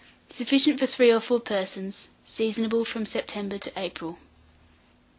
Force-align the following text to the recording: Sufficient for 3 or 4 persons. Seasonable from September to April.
Sufficient 0.31 0.79
for 0.79 0.87
3 0.87 1.11
or 1.11 1.19
4 1.19 1.39
persons. 1.41 2.07
Seasonable 2.25 2.83
from 2.85 3.05
September 3.05 3.59
to 3.59 3.71
April. 3.77 4.17